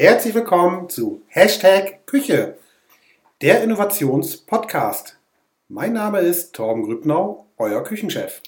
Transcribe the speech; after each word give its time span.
Herzlich 0.00 0.32
willkommen 0.32 0.88
zu 0.88 1.20
Hashtag 1.28 2.06
Küche, 2.06 2.56
der 3.42 3.62
Innovationspodcast. 3.62 5.18
Mein 5.68 5.92
Name 5.92 6.20
ist 6.20 6.54
Torben 6.54 6.84
Grübnau, 6.84 7.44
euer 7.58 7.84
Küchenchef. 7.84 8.40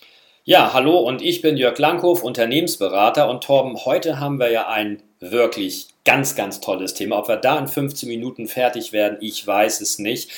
Ja, 0.45 0.73
hallo 0.73 1.01
und 1.01 1.21
ich 1.21 1.43
bin 1.43 1.59
Jörg 1.59 1.77
Langhoff, 1.77 2.23
Unternehmensberater 2.23 3.29
und 3.29 3.45
Torben, 3.45 3.85
heute 3.85 4.19
haben 4.19 4.41
wir 4.41 4.51
ja 4.51 4.69
ein 4.69 5.03
wirklich 5.21 5.89
ganz, 6.07 6.37
ganz 6.37 6.63
tolles 6.63 6.95
Thema. 6.95 7.19
Ob 7.19 7.29
wir 7.29 7.37
da 7.37 7.59
in 7.59 7.69
15 7.69 8.09
Minuten 8.09 8.49
fertig 8.49 8.95
werden, 8.95 9.19
ich 9.21 9.47
weiß 9.47 9.83
es 9.83 9.99
nicht. 9.99 10.31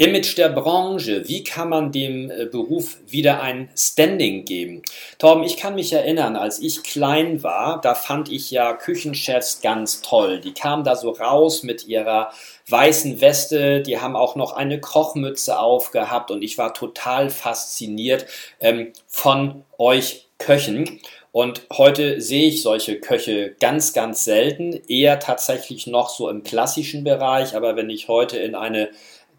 Image 0.00 0.38
der 0.38 0.50
Branche, 0.50 1.26
wie 1.26 1.42
kann 1.42 1.70
man 1.70 1.90
dem 1.90 2.30
äh, 2.30 2.46
Beruf 2.46 2.98
wieder 3.04 3.42
ein 3.42 3.68
Standing 3.76 4.44
geben? 4.44 4.82
Torben, 5.18 5.42
ich 5.42 5.56
kann 5.56 5.74
mich 5.74 5.92
erinnern, 5.92 6.36
als 6.36 6.60
ich 6.60 6.84
klein 6.84 7.42
war, 7.42 7.80
da 7.80 7.96
fand 7.96 8.30
ich 8.30 8.52
ja 8.52 8.74
Küchenchefs 8.74 9.60
ganz 9.60 10.00
toll. 10.00 10.40
Die 10.40 10.54
kamen 10.54 10.84
da 10.84 10.94
so 10.94 11.10
raus 11.10 11.64
mit 11.64 11.88
ihrer 11.88 12.30
weißen 12.68 13.20
Weste, 13.20 13.82
die 13.82 13.98
haben 13.98 14.14
auch 14.14 14.36
noch 14.36 14.52
eine 14.52 14.80
Kochmütze 14.80 15.58
aufgehabt 15.58 16.30
und 16.30 16.42
ich 16.42 16.58
war 16.58 16.74
total 16.74 17.28
fasziniert 17.28 18.26
ähm, 18.60 18.92
von 19.08 19.64
euch 19.78 20.28
Köchen. 20.38 21.00
Und 21.32 21.62
heute 21.72 22.20
sehe 22.20 22.48
ich 22.48 22.62
solche 22.62 23.00
Köche 23.00 23.56
ganz, 23.60 23.92
ganz 23.92 24.24
selten, 24.24 24.80
eher 24.88 25.18
tatsächlich 25.18 25.88
noch 25.88 26.08
so 26.08 26.28
im 26.28 26.44
klassischen 26.44 27.04
Bereich. 27.04 27.54
Aber 27.56 27.76
wenn 27.76 27.90
ich 27.90 28.08
heute 28.08 28.38
in 28.38 28.54
eine 28.54 28.90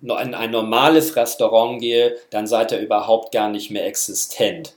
in 0.01 0.11
ein 0.11 0.51
normales 0.51 1.15
Restaurant 1.15 1.81
gehe, 1.81 2.15
dann 2.29 2.47
seid 2.47 2.71
ihr 2.71 2.79
überhaupt 2.79 3.33
gar 3.33 3.49
nicht 3.49 3.71
mehr 3.71 3.85
existent. 3.85 4.75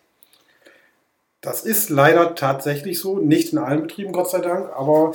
Das 1.41 1.63
ist 1.63 1.91
leider 1.91 2.35
tatsächlich 2.35 3.01
so, 3.01 3.19
nicht 3.19 3.53
in 3.53 3.59
allen 3.59 3.83
Betrieben, 3.83 4.13
Gott 4.13 4.31
sei 4.31 4.41
Dank, 4.41 4.71
aber 4.77 5.13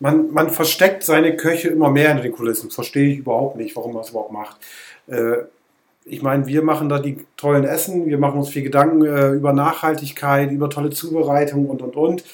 man, 0.00 0.32
man 0.32 0.50
versteckt 0.50 1.04
seine 1.04 1.36
Köche 1.36 1.68
immer 1.68 1.90
mehr 1.90 2.08
hinter 2.08 2.24
den 2.24 2.32
Kulissen. 2.32 2.70
Verstehe 2.70 3.12
ich 3.12 3.18
überhaupt 3.18 3.56
nicht, 3.56 3.76
warum 3.76 3.92
man 3.92 4.02
das 4.02 4.10
überhaupt 4.10 4.32
macht. 4.32 4.56
Äh, 5.06 5.44
ich 6.04 6.22
meine, 6.22 6.46
wir 6.46 6.62
machen 6.62 6.88
da 6.88 6.98
die 6.98 7.24
tollen 7.36 7.64
Essen, 7.64 8.06
wir 8.06 8.18
machen 8.18 8.40
uns 8.40 8.48
viel 8.48 8.62
Gedanken 8.62 9.04
äh, 9.04 9.30
über 9.30 9.52
Nachhaltigkeit, 9.52 10.50
über 10.50 10.68
tolle 10.68 10.90
Zubereitung 10.90 11.68
und 11.68 11.82
und 11.82 11.96
und. 11.96 12.24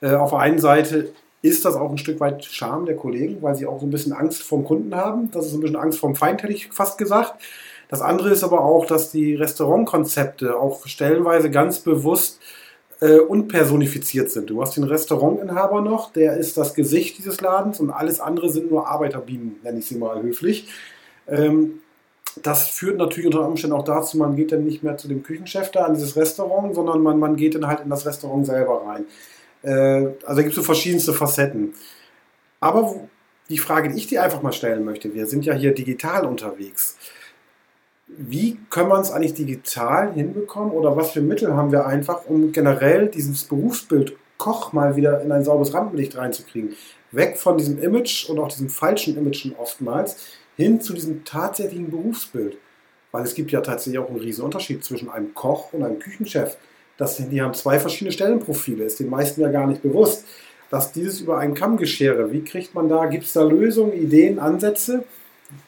Äh, 0.00 0.14
auf 0.14 0.30
der 0.30 0.40
einen 0.40 0.58
Seite 0.58 1.12
ist 1.42 1.64
das 1.64 1.76
auch 1.76 1.90
ein 1.90 1.98
Stück 1.98 2.20
weit 2.20 2.44
Charme 2.44 2.86
der 2.86 2.96
Kollegen, 2.96 3.42
weil 3.42 3.54
sie 3.54 3.66
auch 3.66 3.80
so 3.80 3.86
ein 3.86 3.90
bisschen 3.90 4.12
Angst 4.12 4.42
vom 4.42 4.64
Kunden 4.64 4.94
haben. 4.94 5.30
Das 5.30 5.46
ist 5.46 5.54
ein 5.54 5.60
bisschen 5.60 5.76
Angst 5.76 5.98
vom 5.98 6.16
Feind, 6.16 6.42
hätte 6.42 6.52
ich 6.52 6.68
fast 6.68 6.98
gesagt. 6.98 7.40
Das 7.88 8.00
andere 8.00 8.30
ist 8.30 8.42
aber 8.42 8.64
auch, 8.64 8.86
dass 8.86 9.12
die 9.12 9.34
Restaurantkonzepte 9.34 10.58
auch 10.58 10.86
stellenweise 10.86 11.50
ganz 11.50 11.80
bewusst 11.80 12.40
äh, 13.00 13.18
unpersonifiziert 13.18 14.30
sind. 14.30 14.50
Du 14.50 14.60
hast 14.60 14.76
den 14.76 14.84
Restaurantinhaber 14.84 15.82
noch, 15.82 16.12
der 16.12 16.36
ist 16.36 16.56
das 16.56 16.74
Gesicht 16.74 17.18
dieses 17.18 17.40
Ladens 17.40 17.78
und 17.78 17.90
alles 17.90 18.20
andere 18.20 18.50
sind 18.50 18.70
nur 18.70 18.88
Arbeiterbienen, 18.88 19.56
nenne 19.62 19.78
ich 19.78 19.86
sie 19.86 19.96
mal 19.96 20.22
höflich. 20.22 20.68
Ähm, 21.28 21.80
das 22.42 22.68
führt 22.68 22.98
natürlich 22.98 23.26
unter 23.26 23.46
Umständen 23.46 23.76
auch 23.76 23.84
dazu, 23.84 24.18
man 24.18 24.36
geht 24.36 24.52
dann 24.52 24.64
nicht 24.64 24.82
mehr 24.82 24.96
zu 24.96 25.08
dem 25.08 25.22
Küchenchef 25.22 25.70
da 25.70 25.84
an 25.84 25.94
dieses 25.94 26.16
Restaurant, 26.16 26.74
sondern 26.74 27.02
man, 27.02 27.18
man 27.18 27.36
geht 27.36 27.54
dann 27.54 27.66
halt 27.66 27.80
in 27.80 27.88
das 27.88 28.04
Restaurant 28.04 28.44
selber 28.44 28.82
rein. 28.86 29.06
Äh, 29.62 29.68
also 29.70 30.16
da 30.26 30.42
gibt 30.42 30.50
es 30.50 30.56
so 30.56 30.62
verschiedenste 30.62 31.12
Facetten. 31.12 31.74
Aber 32.60 33.08
die 33.48 33.58
Frage, 33.58 33.90
die 33.90 33.96
ich 33.96 34.06
dir 34.06 34.22
einfach 34.22 34.42
mal 34.42 34.52
stellen 34.52 34.84
möchte, 34.84 35.14
wir 35.14 35.26
sind 35.26 35.44
ja 35.44 35.54
hier 35.54 35.72
digital 35.72 36.26
unterwegs. 36.26 36.96
Wie 38.08 38.58
können 38.70 38.88
wir 38.88 39.00
es 39.00 39.10
eigentlich 39.10 39.34
digital 39.34 40.12
hinbekommen 40.12 40.72
oder 40.72 40.96
was 40.96 41.10
für 41.10 41.20
Mittel 41.20 41.54
haben 41.54 41.72
wir 41.72 41.86
einfach, 41.86 42.26
um 42.26 42.52
generell 42.52 43.08
dieses 43.08 43.44
Berufsbild 43.44 44.16
Koch 44.38 44.72
mal 44.72 44.96
wieder 44.96 45.22
in 45.22 45.32
ein 45.32 45.44
sauberes 45.44 45.74
Rampenlicht 45.74 46.16
reinzukriegen? 46.16 46.76
Weg 47.10 47.38
von 47.38 47.58
diesem 47.58 47.82
Image 47.82 48.28
und 48.28 48.38
auch 48.38 48.48
diesem 48.48 48.68
falschen 48.68 49.16
Imagen 49.16 49.54
oftmals 49.58 50.16
hin 50.56 50.80
zu 50.80 50.92
diesem 50.92 51.24
tatsächlichen 51.24 51.90
Berufsbild. 51.90 52.58
Weil 53.12 53.24
es 53.24 53.34
gibt 53.34 53.50
ja 53.50 53.60
tatsächlich 53.60 53.98
auch 53.98 54.08
einen 54.08 54.20
riesen 54.20 54.44
Unterschied 54.44 54.84
zwischen 54.84 55.08
einem 55.08 55.34
Koch 55.34 55.72
und 55.72 55.82
einem 55.82 55.98
Küchenchef. 55.98 56.56
Das, 56.96 57.16
die 57.16 57.42
haben 57.42 57.54
zwei 57.54 57.78
verschiedene 57.78 58.12
Stellenprofile, 58.12 58.84
ist 58.84 59.00
den 59.00 59.10
meisten 59.10 59.40
ja 59.40 59.48
gar 59.48 59.66
nicht 59.66 59.82
bewusst. 59.82 60.24
Dass 60.70 60.92
dieses 60.92 61.20
über 61.20 61.38
einen 61.38 61.54
Kamm 61.54 61.76
geschere, 61.76 62.32
wie 62.32 62.42
kriegt 62.42 62.74
man 62.74 62.88
da, 62.88 63.06
gibt 63.06 63.24
es 63.24 63.32
da 63.34 63.42
Lösungen, 63.44 63.92
Ideen, 63.92 64.38
Ansätze? 64.38 65.04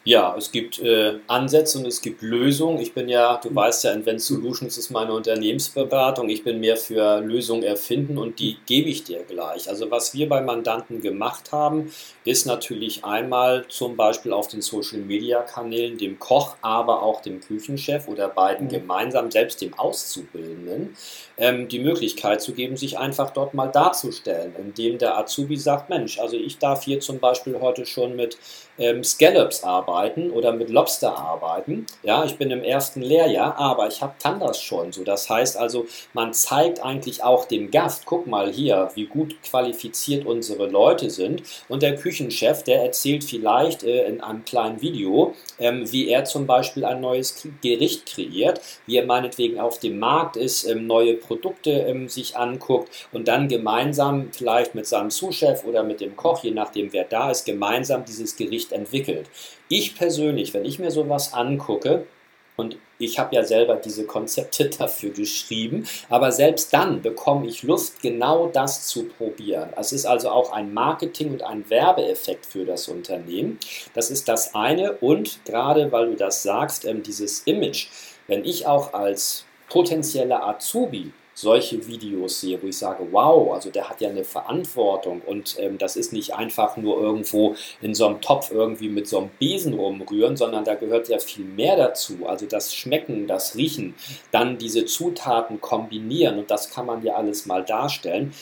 Ja, 0.03 0.35
es 0.37 0.51
gibt 0.51 0.79
äh, 0.79 1.19
Ansätze 1.27 1.77
und 1.77 1.85
es 1.85 2.01
gibt 2.01 2.21
Lösungen. 2.21 2.79
Ich 2.79 2.93
bin 2.93 3.07
ja, 3.07 3.39
du 3.41 3.53
weißt 3.53 3.85
ja, 3.85 3.91
Invent 3.91 4.21
Solutions 4.21 4.77
ist 4.77 4.89
meine 4.89 5.13
Unternehmensberatung. 5.13 6.29
Ich 6.29 6.43
bin 6.43 6.59
mehr 6.59 6.75
für 6.75 7.21
Lösungen 7.21 7.63
erfinden 7.63 8.17
und 8.17 8.39
die 8.39 8.57
gebe 8.65 8.89
ich 8.89 9.03
dir 9.05 9.23
gleich. 9.23 9.69
Also 9.69 9.89
was 9.89 10.13
wir 10.13 10.27
bei 10.27 10.41
Mandanten 10.41 11.01
gemacht 11.01 11.51
haben, 11.51 11.91
ist 12.25 12.45
natürlich 12.45 13.05
einmal 13.05 13.65
zum 13.69 13.95
Beispiel 13.95 14.33
auf 14.33 14.47
den 14.47 14.61
Social-Media-Kanälen 14.61 15.97
dem 15.97 16.19
Koch, 16.19 16.55
aber 16.61 17.01
auch 17.01 17.21
dem 17.21 17.39
Küchenchef 17.39 18.07
oder 18.07 18.27
beiden 18.27 18.67
mhm. 18.67 18.71
gemeinsam, 18.71 19.31
selbst 19.31 19.61
dem 19.61 19.73
Auszubildenden, 19.77 20.95
ähm, 21.37 21.67
die 21.69 21.79
Möglichkeit 21.79 22.41
zu 22.41 22.53
geben, 22.53 22.75
sich 22.75 22.97
einfach 22.97 23.31
dort 23.31 23.53
mal 23.53 23.67
darzustellen, 23.67 24.53
indem 24.57 24.97
der 24.97 25.17
Azubi 25.17 25.55
sagt, 25.55 25.89
Mensch, 25.89 26.19
also 26.19 26.35
ich 26.35 26.57
darf 26.57 26.83
hier 26.83 26.99
zum 26.99 27.19
Beispiel 27.19 27.59
heute 27.61 27.85
schon 27.85 28.15
mit 28.15 28.37
ähm, 28.77 29.03
Scallops 29.03 29.63
arbeiten 29.69 30.31
oder 30.31 30.51
mit 30.51 30.69
Lobster 30.69 31.17
arbeiten. 31.17 31.85
Ja, 32.03 32.25
ich 32.25 32.37
bin 32.37 32.49
im 32.49 32.63
ersten 32.63 33.01
Lehrjahr, 33.01 33.57
aber 33.57 33.87
ich 33.87 34.01
habe 34.01 34.13
Tandas 34.19 34.59
schon. 34.61 34.91
So, 34.91 35.03
das 35.03 35.29
heißt 35.29 35.57
also, 35.57 35.85
man 36.13 36.33
zeigt 36.33 36.83
eigentlich 36.83 37.23
auch 37.23 37.45
dem 37.45 37.69
Gast, 37.69 38.05
guck 38.05 38.25
mal 38.25 38.51
hier, 38.51 38.89
wie 38.95 39.05
gut 39.05 39.41
qualifiziert 39.43 40.25
unsere 40.25 40.67
Leute 40.67 41.09
sind. 41.09 41.43
Und 41.67 41.83
der 41.83 41.95
Küchenchef, 41.95 42.63
der 42.63 42.83
erzählt 42.83 43.23
vielleicht 43.23 43.83
äh, 43.83 44.07
in 44.07 44.21
einem 44.21 44.43
kleinen 44.43 44.81
Video, 44.81 45.35
ähm, 45.59 45.91
wie 45.91 46.09
er 46.09 46.25
zum 46.25 46.47
Beispiel 46.47 46.85
ein 46.85 47.01
neues 47.01 47.47
Gericht 47.61 48.07
kreiert, 48.07 48.61
wie 48.87 48.97
er 48.97 49.05
meinetwegen 49.05 49.59
auf 49.59 49.79
dem 49.79 49.99
Markt 49.99 50.35
ist, 50.35 50.65
ähm, 50.65 50.87
neue 50.87 51.13
Produkte 51.13 51.71
ähm, 51.71 52.09
sich 52.09 52.35
anguckt 52.35 53.07
und 53.11 53.27
dann 53.27 53.47
gemeinsam 53.47 54.29
vielleicht 54.31 54.73
mit 54.75 54.87
seinem 54.87 55.11
Zuschef 55.11 55.63
oder 55.65 55.83
mit 55.83 56.01
dem 56.01 56.15
Koch, 56.15 56.43
je 56.43 56.51
nachdem 56.51 56.91
wer 56.93 57.03
da 57.03 57.29
ist, 57.29 57.45
gemeinsam 57.45 58.05
dieses 58.05 58.35
Gericht 58.35 58.71
entwickelt. 58.71 59.27
Ich 59.69 59.95
persönlich, 59.95 60.53
wenn 60.53 60.65
ich 60.65 60.79
mir 60.79 60.91
sowas 60.91 61.33
angucke, 61.33 62.05
und 62.59 62.77
ich 62.97 63.17
habe 63.17 63.33
ja 63.35 63.43
selber 63.43 63.77
diese 63.77 64.05
Konzepte 64.05 64.69
dafür 64.77 65.11
geschrieben, 65.11 65.87
aber 66.09 66.31
selbst 66.31 66.73
dann 66.73 67.01
bekomme 67.01 67.47
ich 67.47 67.63
Lust, 67.63 68.01
genau 68.01 68.47
das 68.47 68.87
zu 68.87 69.05
probieren. 69.05 69.69
Es 69.77 69.93
ist 69.93 70.05
also 70.05 70.29
auch 70.29 70.51
ein 70.51 70.73
Marketing- 70.73 71.31
und 71.31 71.41
ein 71.41 71.69
Werbeeffekt 71.69 72.45
für 72.45 72.65
das 72.65 72.89
Unternehmen. 72.89 73.59
Das 73.93 74.11
ist 74.11 74.27
das 74.27 74.53
eine 74.53 74.93
und 74.93 75.39
gerade 75.45 75.89
weil 75.91 76.07
du 76.07 76.15
das 76.15 76.43
sagst, 76.43 76.83
ähm, 76.83 77.01
dieses 77.01 77.43
Image, 77.43 77.87
wenn 78.27 78.43
ich 78.43 78.67
auch 78.67 78.93
als 78.93 79.45
potenzieller 79.69 80.45
Azubi 80.45 81.13
solche 81.41 81.87
Videos 81.87 82.41
sehe, 82.41 82.61
wo 82.61 82.67
ich 82.67 82.77
sage, 82.77 83.07
wow, 83.11 83.53
also 83.53 83.69
der 83.69 83.89
hat 83.89 84.01
ja 84.01 84.09
eine 84.09 84.25
Verantwortung 84.25 85.21
und 85.25 85.55
ähm, 85.59 85.77
das 85.77 85.95
ist 85.95 86.11
nicht 86.11 86.33
einfach 86.35 86.75
nur 86.75 86.99
irgendwo 86.99 87.55
in 87.81 87.95
so 87.95 88.07
einem 88.07 88.19
Topf 88.19 88.51
irgendwie 88.51 88.89
mit 88.89 89.07
so 89.07 89.19
einem 89.19 89.29
Besen 89.39 89.73
rumrühren, 89.73 90.35
sondern 90.35 90.65
da 90.65 90.75
gehört 90.75 91.07
ja 91.07 91.17
viel 91.17 91.45
mehr 91.45 91.77
dazu. 91.77 92.25
Also 92.27 92.45
das 92.45 92.75
Schmecken, 92.75 93.25
das 93.27 93.55
Riechen, 93.55 93.95
dann 94.31 94.57
diese 94.57 94.85
Zutaten 94.85 95.61
kombinieren 95.61 96.39
und 96.39 96.51
das 96.51 96.71
kann 96.71 96.85
man 96.85 97.03
ja 97.03 97.15
alles 97.15 97.45
mal 97.45 97.63
darstellen. 97.63 98.33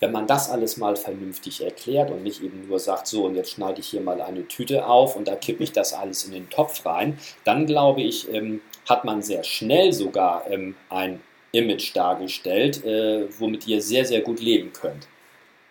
Wenn 0.00 0.12
man 0.12 0.26
das 0.26 0.50
alles 0.50 0.76
mal 0.76 0.96
vernünftig 0.96 1.64
erklärt 1.64 2.10
und 2.10 2.22
nicht 2.22 2.42
eben 2.42 2.66
nur 2.68 2.78
sagt, 2.78 3.06
so 3.06 3.24
und 3.24 3.34
jetzt 3.34 3.52
schneide 3.52 3.80
ich 3.80 3.88
hier 3.88 4.02
mal 4.02 4.20
eine 4.20 4.46
Tüte 4.48 4.86
auf 4.86 5.16
und 5.16 5.28
da 5.28 5.36
kippe 5.36 5.62
ich 5.62 5.72
das 5.72 5.92
alles 5.92 6.24
in 6.24 6.32
den 6.32 6.50
Topf 6.50 6.84
rein, 6.84 7.18
dann 7.44 7.66
glaube 7.66 8.02
ich, 8.02 8.32
ähm, 8.32 8.60
hat 8.88 9.04
man 9.04 9.22
sehr 9.22 9.42
schnell 9.42 9.92
sogar 9.92 10.50
ähm, 10.50 10.76
ein 10.90 11.20
Image 11.56 11.94
dargestellt, 11.94 12.84
äh, 12.84 13.26
womit 13.38 13.66
ihr 13.66 13.80
sehr, 13.80 14.04
sehr 14.04 14.20
gut 14.20 14.40
leben 14.40 14.72
könnt. 14.72 15.08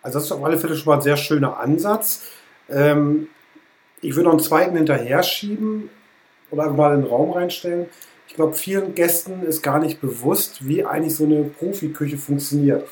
Also 0.02 0.18
das 0.18 0.26
ist 0.26 0.32
auf 0.32 0.44
alle 0.44 0.58
Fälle 0.58 0.76
schon 0.76 0.90
mal 0.90 0.96
ein 0.96 1.02
sehr 1.02 1.16
schöner 1.16 1.58
Ansatz. 1.58 2.24
Ähm, 2.70 3.28
ich 4.00 4.14
würde 4.14 4.24
noch 4.24 4.32
einen 4.32 4.42
zweiten 4.42 4.76
hinterher 4.76 5.22
schieben 5.22 5.90
oder 6.50 6.64
einfach 6.64 6.76
mal 6.76 6.94
in 6.94 7.02
den 7.02 7.10
Raum 7.10 7.32
reinstellen. 7.32 7.86
Ich 8.28 8.34
glaube, 8.34 8.54
vielen 8.54 8.94
Gästen 8.94 9.42
ist 9.42 9.62
gar 9.62 9.78
nicht 9.78 10.00
bewusst, 10.00 10.66
wie 10.66 10.84
eigentlich 10.84 11.14
so 11.14 11.24
eine 11.24 11.44
Profiküche 11.44 12.18
funktioniert. 12.18 12.86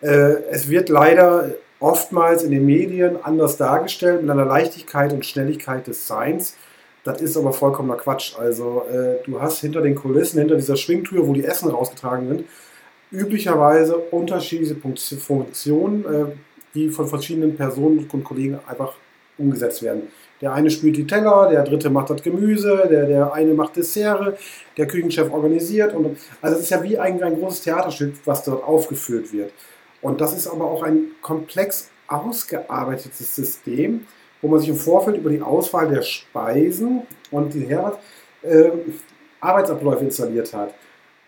Äh, 0.00 0.42
es 0.50 0.68
wird 0.68 0.88
leider 0.88 1.54
oftmals 1.80 2.42
in 2.42 2.50
den 2.50 2.66
Medien 2.66 3.16
anders 3.22 3.56
dargestellt, 3.56 4.22
mit 4.22 4.30
einer 4.30 4.44
Leichtigkeit 4.44 5.12
und 5.12 5.24
Schnelligkeit 5.24 5.86
des 5.86 6.06
Seins. 6.06 6.56
Das 7.08 7.22
ist 7.22 7.38
aber 7.38 7.54
vollkommener 7.54 7.96
Quatsch. 7.96 8.34
Also 8.38 8.82
äh, 8.92 9.24
du 9.24 9.40
hast 9.40 9.60
hinter 9.60 9.80
den 9.80 9.94
Kulissen, 9.94 10.40
hinter 10.40 10.56
dieser 10.56 10.76
Schwingtür, 10.76 11.26
wo 11.26 11.32
die 11.32 11.42
Essen 11.42 11.70
rausgetragen 11.70 12.28
sind, 12.28 12.44
üblicherweise 13.10 13.96
unterschiedliche 13.96 14.76
Funktionen, 14.76 16.04
äh, 16.04 16.26
die 16.74 16.90
von 16.90 17.08
verschiedenen 17.08 17.56
Personen 17.56 18.06
und 18.12 18.24
Kollegen 18.24 18.58
einfach 18.68 18.92
umgesetzt 19.38 19.82
werden. 19.82 20.02
Der 20.42 20.52
eine 20.52 20.68
spült 20.68 20.98
die 20.98 21.06
Teller, 21.06 21.48
der 21.48 21.64
dritte 21.64 21.88
macht 21.88 22.10
das 22.10 22.22
Gemüse, 22.22 22.86
der, 22.90 23.06
der 23.06 23.32
eine 23.32 23.54
macht 23.54 23.76
Dessert, 23.76 24.38
der 24.76 24.86
Küchenchef 24.86 25.32
organisiert. 25.32 25.94
Und, 25.94 26.18
also 26.42 26.56
es 26.56 26.64
ist 26.64 26.70
ja 26.70 26.82
wie 26.82 26.98
ein, 26.98 27.22
ein 27.22 27.38
großes 27.38 27.62
Theaterstück, 27.62 28.16
was 28.26 28.44
dort 28.44 28.62
aufgeführt 28.62 29.32
wird. 29.32 29.50
Und 30.02 30.20
das 30.20 30.36
ist 30.36 30.46
aber 30.46 30.66
auch 30.66 30.82
ein 30.82 31.06
komplex 31.22 31.88
ausgearbeitetes 32.06 33.34
System, 33.34 34.04
wo 34.40 34.48
man 34.48 34.60
sich 34.60 34.68
im 34.68 34.76
Vorfeld 34.76 35.16
über 35.16 35.30
die 35.30 35.42
Auswahl 35.42 35.88
der 35.88 36.02
Speisen 36.02 37.02
und 37.30 37.54
die 37.54 37.66
Her 37.66 37.98
äh, 38.42 38.70
Arbeitsabläufe 39.40 40.04
installiert 40.04 40.52
hat. 40.54 40.74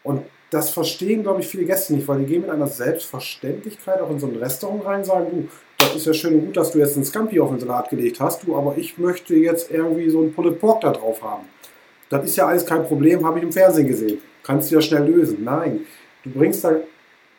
Und 0.02 0.22
das 0.50 0.70
verstehen, 0.70 1.22
glaube 1.22 1.40
ich, 1.40 1.48
viele 1.48 1.64
Gäste 1.64 1.94
nicht, 1.94 2.08
weil 2.08 2.18
die 2.18 2.26
gehen 2.26 2.42
mit 2.42 2.50
einer 2.50 2.66
Selbstverständlichkeit 2.66 4.00
auch 4.00 4.10
in 4.10 4.18
so 4.18 4.26
ein 4.26 4.36
Restaurant 4.36 4.84
rein 4.84 4.98
und 5.00 5.04
sagen, 5.04 5.26
du, 5.30 5.48
das 5.78 5.94
ist 5.94 6.06
ja 6.06 6.12
schön 6.12 6.34
und 6.34 6.46
gut, 6.46 6.56
dass 6.56 6.72
du 6.72 6.78
jetzt 6.78 6.96
einen 6.96 7.04
Scampi 7.04 7.40
auf 7.40 7.50
den 7.50 7.60
Salat 7.60 7.88
gelegt 7.88 8.20
hast, 8.20 8.46
du, 8.46 8.56
aber 8.56 8.76
ich 8.76 8.98
möchte 8.98 9.34
jetzt 9.34 9.70
irgendwie 9.70 10.10
so 10.10 10.20
einen 10.20 10.34
Pulled 10.34 10.60
Pork 10.60 10.80
da 10.80 10.92
drauf 10.92 11.22
haben. 11.22 11.44
Das 12.08 12.24
ist 12.24 12.36
ja 12.36 12.46
alles 12.46 12.66
kein 12.66 12.84
Problem, 12.84 13.24
habe 13.24 13.38
ich 13.38 13.44
im 13.44 13.52
Fernsehen 13.52 13.86
gesehen. 13.86 14.18
Kannst 14.42 14.70
du 14.70 14.74
ja 14.74 14.80
schnell 14.80 15.06
lösen. 15.06 15.44
Nein, 15.44 15.80
du 16.24 16.30
bringst 16.30 16.64
da 16.64 16.74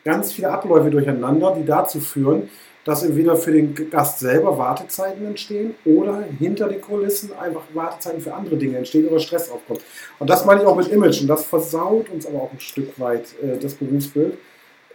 ganz 0.04 0.32
viele 0.32 0.50
Abläufe 0.50 0.90
durcheinander, 0.90 1.54
die 1.58 1.64
dazu 1.64 2.00
führen, 2.00 2.48
dass 2.84 3.02
entweder 3.02 3.36
für 3.36 3.52
den 3.52 3.74
Gast 3.90 4.18
selber 4.18 4.58
Wartezeiten 4.58 5.26
entstehen 5.26 5.74
oder 5.84 6.24
hinter 6.38 6.68
den 6.68 6.80
Kulissen 6.80 7.32
einfach 7.34 7.62
Wartezeiten 7.74 8.20
für 8.20 8.34
andere 8.34 8.56
Dinge 8.56 8.78
entstehen 8.78 9.08
oder 9.08 9.20
Stress 9.20 9.50
aufkommt. 9.50 9.82
Und 10.18 10.28
das 10.28 10.44
meine 10.44 10.62
ich 10.62 10.66
auch 10.66 10.76
mit 10.76 10.88
Image 10.88 11.20
und 11.20 11.28
das 11.28 11.44
versaut 11.44 12.08
uns 12.10 12.26
aber 12.26 12.42
auch 12.42 12.52
ein 12.52 12.60
Stück 12.60 12.98
weit 12.98 13.26
äh, 13.42 13.58
das 13.58 13.74
Berufsbild. 13.74 14.36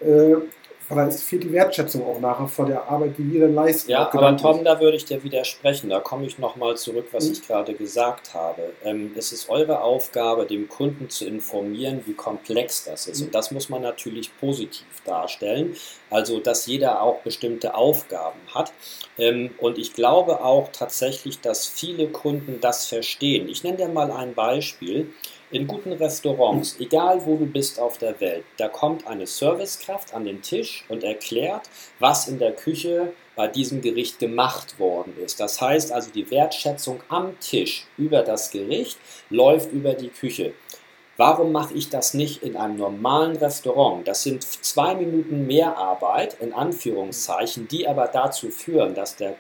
Äh, 0.02 0.36
weil 0.90 1.08
es 1.10 1.24
fehlt 1.24 1.44
die 1.44 1.52
Wertschätzung 1.52 2.06
auch 2.06 2.20
nachher 2.20 2.48
vor 2.48 2.66
der 2.66 2.90
Arbeit, 2.90 3.18
die 3.18 3.32
wir 3.32 3.42
dann 3.42 3.56
leisten. 3.56 3.92
Ja, 3.92 4.10
aber 4.12 4.38
Tom, 4.38 4.64
da 4.64 4.80
würde 4.80 4.98
ich 4.98 5.06
dir 5.06 5.22
widersprechen. 5.24 5.90
Da 5.90 6.00
komme 6.00 6.26
ich 6.26 6.40
nochmal 6.40 6.78
zurück, 6.78 7.08
was 7.12 7.26
mhm. 7.26 7.34
ich 7.34 7.48
gerade 7.48 7.74
gesagt 7.74 8.34
habe. 8.34 8.74
Ähm, 8.84 9.12
es 9.16 9.32
ist 9.32 9.50
eure 9.50 9.82
Aufgabe, 9.82 10.46
dem 10.46 10.70
Kunden 10.70 11.10
zu 11.10 11.26
informieren, 11.26 12.04
wie 12.06 12.14
komplex 12.14 12.86
das 12.86 13.08
ist. 13.08 13.20
Mhm. 13.20 13.26
Und 13.28 13.36
das 13.36 13.52
muss 13.52 13.70
man 13.70 13.82
natürlich 13.82 14.32
positiv 14.40 14.88
darstellen. 15.06 15.76
Also, 16.10 16.40
dass 16.40 16.66
jeder 16.68 17.02
auch 17.02 17.20
bestimmte 17.22 17.76
Aufgaben 17.76 18.40
hat. 18.54 18.72
Ähm, 19.18 19.52
und 19.58 19.78
ich 19.78 19.94
glaube 19.94 20.44
auch 20.44 20.70
tatsächlich, 20.72 21.42
dass 21.42 21.68
viele 21.68 22.08
Kunden 22.08 22.60
das 22.62 22.86
verstehen. 22.86 23.50
Ich 23.50 23.64
nenne 23.64 23.78
dir 23.78 23.90
mal 23.90 24.12
ein 24.12 24.34
Beispiel. 24.34 25.10
In 25.50 25.66
guten 25.66 25.94
Restaurants, 25.94 26.76
egal 26.78 27.26
wo 27.26 27.38
du 27.38 27.46
bist 27.46 27.80
auf 27.80 27.98
der 27.98 28.20
Welt, 28.20 28.44
da 28.58 28.68
kommt 28.68 29.08
eine 29.08 29.26
Servicekraft 29.26 30.14
an 30.14 30.26
den 30.26 30.42
Tisch 30.42 30.84
und 30.90 31.06
erklärt, 31.06 31.70
was 32.00 32.28
in 32.28 32.38
der 32.38 32.52
Küche 32.52 33.14
bei 33.38 33.48
diesem 33.48 33.82
Gericht 33.82 34.20
gemacht 34.20 34.78
worden 34.78 35.14
ist. 35.24 35.40
Das 35.40 35.62
heißt 35.62 35.94
also, 35.94 36.12
die 36.12 36.30
Wertschätzung 36.32 37.00
am 37.08 37.40
Tisch 37.40 37.86
über 37.98 38.24
das 38.24 38.52
Gericht 38.52 38.98
läuft 39.30 39.72
über 39.72 39.94
die 39.94 40.10
Küche. 40.10 40.52
Warum 41.16 41.54
mache 41.54 41.76
ich 41.76 41.90
das 41.90 42.14
nicht 42.14 42.44
in 42.44 42.58
einem 42.58 42.76
normalen 42.76 43.38
Restaurant? 43.38 44.06
Das 44.06 44.24
sind 44.24 44.44
zwei 44.44 44.96
Minuten 44.96 45.48
mehr 45.48 45.78
Arbeit, 45.78 46.36
in 46.42 46.52
Anführungszeichen, 46.52 47.70
die 47.70 47.88
aber 47.88 48.10
dazu 48.10 48.50
führen, 48.50 48.96
dass 48.96 49.16
der 49.16 49.38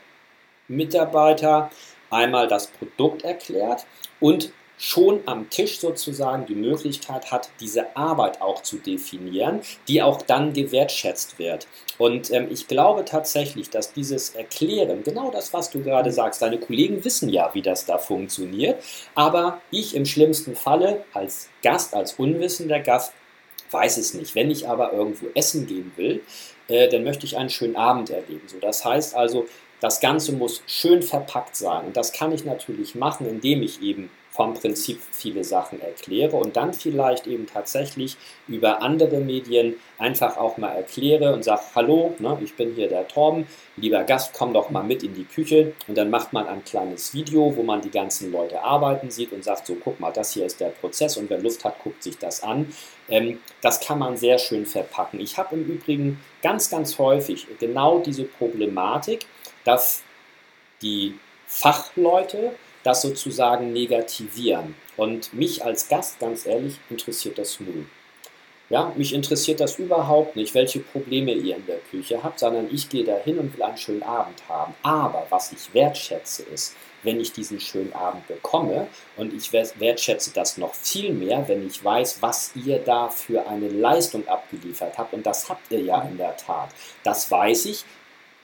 Mitarbeiter 0.69 1.69
einmal 2.09 2.48
das 2.48 2.68
Produkt 2.68 3.24
erklärt 3.24 3.86
und 4.21 4.54
schon 4.78 5.22
am 5.26 5.50
Tisch 5.50 5.80
sozusagen 5.80 6.46
die 6.46 6.56
Möglichkeit 6.56 7.32
hat, 7.32 7.50
diese 7.60 7.96
Arbeit 7.96 8.42
auch 8.42 8.62
zu 8.62 8.78
definieren, 8.78 9.62
die 9.88 10.02
auch 10.02 10.22
dann 10.22 10.54
gewertschätzt 10.54 11.40
wird. 11.40 11.68
Und 11.98 12.32
ähm, 12.32 12.48
ich 12.52 12.68
glaube 12.68 13.04
tatsächlich, 13.06 13.70
dass 13.70 13.94
dieses 13.94 14.36
Erklären, 14.36 15.04
genau 15.04 15.32
das, 15.32 15.52
was 15.54 15.72
du 15.72 15.82
gerade 15.82 16.12
sagst, 16.12 16.42
deine 16.42 16.60
Kollegen 16.60 17.04
wissen 17.04 17.30
ja, 17.30 17.50
wie 17.54 17.64
das 17.64 17.86
da 17.86 17.98
funktioniert, 17.98 18.82
aber 19.16 19.62
ich 19.72 19.96
im 19.96 20.06
schlimmsten 20.06 20.56
Falle 20.56 21.06
als 21.14 21.50
Gast, 21.64 21.96
als 21.96 22.14
unwissender 22.14 22.80
Gast, 22.80 23.14
weiß 23.72 23.98
es 23.98 24.14
nicht. 24.14 24.36
Wenn 24.36 24.52
ich 24.52 24.68
aber 24.68 24.94
irgendwo 24.94 25.28
essen 25.34 25.66
gehen 25.68 25.92
will, 25.96 26.22
äh, 26.68 26.88
dann 26.88 27.04
möchte 27.04 27.26
ich 27.26 27.36
einen 27.36 27.50
schönen 27.50 27.76
Abend 27.76 28.10
erleben. 28.10 28.48
So, 28.48 28.60
das 28.60 28.86
heißt 28.86 29.16
also, 29.16 29.48
das 29.80 30.00
Ganze 30.00 30.32
muss 30.32 30.64
schön 30.66 31.02
verpackt 31.02 31.56
sein. 31.56 31.86
Und 31.86 31.98
das 31.98 32.12
kann 32.12 32.32
ich 32.32 32.46
natürlich 32.46 32.96
machen, 32.96 33.28
indem 33.28 33.62
ich 33.62 33.82
eben 33.82 34.10
vom 34.38 34.54
Prinzip 34.54 35.01
viele 35.12 35.44
Sachen 35.44 35.81
erkläre 35.81 36.38
und 36.38 36.56
dann 36.56 36.72
vielleicht 36.72 37.25
eben 37.25 37.48
tatsächlich 37.48 38.18
über 38.48 38.84
andere 38.84 39.18
Medien 39.18 39.78
einfach 39.98 40.38
auch 40.38 40.57
mal 40.57 40.74
erkläre 40.74 41.34
und 41.34 41.44
sage, 41.44 41.62
hallo, 41.74 42.13
ne, 42.19 42.38
ich 42.44 42.56
bin 42.56 42.75
hier 42.75 42.88
der 42.88 43.07
Torben, 43.07 43.48
lieber 43.78 44.04
Gast, 44.04 44.34
komm 44.38 44.54
doch 44.54 44.69
mal 44.69 44.84
mit 44.84 45.01
in 45.01 45.16
die 45.16 45.25
Küche 45.25 45.74
und 45.88 45.98
dann 45.98 46.12
macht 46.12 46.34
man 46.34 46.48
ein 46.48 46.63
kleines 46.63 47.16
Video, 47.16 47.56
wo 47.56 47.63
man 47.63 47.81
die 47.81 47.89
ganzen 47.89 48.31
Leute 48.31 48.62
arbeiten 48.62 49.10
sieht 49.10 49.34
und 49.34 49.44
sagt, 49.44 49.66
so 49.66 49.75
guck 49.84 50.00
mal, 50.00 50.12
das 50.12 50.34
hier 50.34 50.45
ist 50.45 50.60
der 50.60 50.69
Prozess 50.69 51.18
und 51.18 51.31
wer 51.31 51.40
Lust 51.40 51.66
hat, 51.66 51.83
guckt 51.83 52.04
sich 52.04 52.19
das 52.19 52.44
an. 52.44 52.72
Ähm, 53.10 53.40
das 53.62 53.80
kann 53.80 53.98
man 53.98 54.18
sehr 54.18 54.38
schön 54.38 54.68
verpacken. 54.68 55.19
Ich 55.19 55.40
habe 55.40 55.56
im 55.56 55.66
Übrigen 55.66 56.19
ganz, 56.44 56.69
ganz 56.69 57.00
häufig 57.00 57.48
genau 57.60 58.00
diese 58.00 58.25
Problematik, 58.25 59.25
dass 59.66 60.04
die 60.83 61.16
Fachleute 61.48 62.51
das 62.84 63.02
sozusagen 63.02 63.74
negativieren. 63.74 64.76
Und 64.96 65.34
mich 65.34 65.64
als 65.64 65.88
Gast, 65.88 66.20
ganz 66.20 66.46
ehrlich, 66.46 66.76
interessiert 66.90 67.38
das 67.38 67.60
null. 67.60 67.86
Ja, 68.70 68.92
mich 68.98 69.14
interessiert 69.14 69.62
das 69.62 69.80
überhaupt 69.80 70.36
nicht, 70.36 70.54
welche 70.54 70.80
Probleme 70.80 71.32
ihr 71.32 71.56
in 71.56 71.66
der 71.66 71.80
Küche 71.90 72.22
habt, 72.22 72.40
sondern 72.40 72.68
ich 72.70 72.90
gehe 72.90 73.06
dahin 73.06 73.40
und 73.40 73.56
will 73.56 73.64
einen 73.64 73.78
schönen 73.78 74.04
Abend 74.04 74.42
haben. 74.50 74.74
Aber 74.84 75.26
was 75.30 75.54
ich 75.54 75.74
wertschätze 75.74 76.44
ist, 76.44 76.76
wenn 77.04 77.22
ich 77.22 77.32
diesen 77.32 77.62
schönen 77.62 77.94
Abend 77.94 78.28
bekomme 78.28 78.88
und 79.16 79.34
ich 79.34 79.54
wertschätze 79.54 80.32
das 80.34 80.58
noch 80.58 80.74
viel 80.74 81.14
mehr, 81.14 81.48
wenn 81.48 81.66
ich 81.66 81.82
weiß, 81.82 82.22
was 82.22 82.52
ihr 82.56 82.80
da 82.80 83.08
für 83.08 83.48
eine 83.48 83.70
Leistung 83.70 84.28
abgeliefert 84.28 84.98
habt. 84.98 85.14
Und 85.14 85.26
das 85.26 85.48
habt 85.48 85.72
ihr 85.72 85.80
ja 85.80 86.02
in 86.02 86.18
der 86.18 86.36
Tat. 86.36 86.70
Das 87.04 87.32
weiß 87.32 87.68
ich, 87.68 87.86